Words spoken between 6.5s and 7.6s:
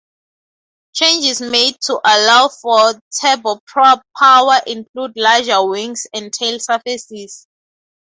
surfaces.